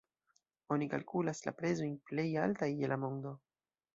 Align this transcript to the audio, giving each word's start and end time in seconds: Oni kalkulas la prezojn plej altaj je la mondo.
Oni 0.75 0.87
kalkulas 0.93 1.41
la 1.49 1.53
prezojn 1.59 1.93
plej 2.11 2.27
altaj 2.47 2.73
je 2.83 2.93
la 2.95 3.01
mondo. 3.07 3.37